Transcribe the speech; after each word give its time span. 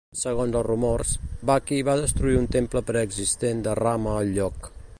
Segons 0.19 0.55
els 0.59 0.65
rumors, 0.67 1.11
Baqi 1.49 1.81
va 1.89 1.95
destruir 2.05 2.39
un 2.39 2.49
temple 2.57 2.83
preexistent 2.89 3.61
de 3.69 3.77
Rama 3.81 4.17
al 4.23 4.33
lloc. 4.39 4.71